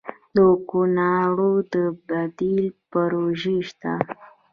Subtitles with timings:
[0.35, 1.75] د کوکنارو د
[2.07, 3.93] بدیل پروژې شته؟